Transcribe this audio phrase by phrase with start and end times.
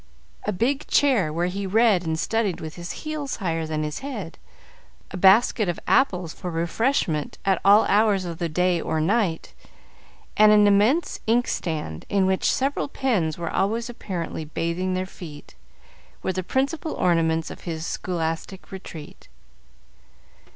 [0.47, 4.39] A big chair, where he read and studied with his heels higher than his head,
[5.11, 9.53] a basket of apples for refreshment at all hours of the day or night,
[10.35, 15.53] and an immense inkstand, in which several pens were always apparently bathing their feet,
[16.23, 19.27] were the principal ornaments of his scholastic retreat.